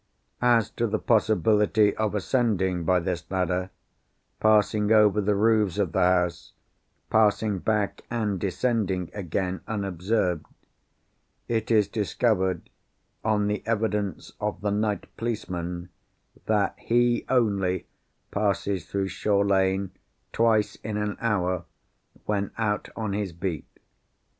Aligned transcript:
As 0.41 0.71
to 0.71 0.87
the 0.87 0.97
possibility 0.97 1.95
of 1.95 2.15
ascending 2.15 2.85
by 2.85 2.99
this 2.99 3.23
ladder, 3.29 3.69
passing 4.39 4.91
over 4.91 5.21
the 5.21 5.35
roofs 5.35 5.77
of 5.77 5.91
the 5.91 5.99
houses, 6.01 6.53
passing 7.11 7.59
back, 7.59 8.01
and 8.09 8.39
descending 8.39 9.11
again, 9.13 9.61
unobserved—it 9.67 11.69
is 11.69 11.87
discovered, 11.87 12.67
on 13.23 13.45
the 13.45 13.61
evidence 13.67 14.31
of 14.41 14.61
the 14.61 14.71
night 14.71 15.05
policeman, 15.17 15.89
that 16.47 16.73
he 16.79 17.23
only 17.29 17.85
passes 18.31 18.87
through 18.87 19.09
Shore 19.09 19.45
Lane 19.45 19.91
twice 20.33 20.77
in 20.77 20.97
an 20.97 21.15
hour, 21.21 21.65
when 22.25 22.49
out 22.57 22.89
on 22.95 23.13
his 23.13 23.33
beat. 23.33 23.67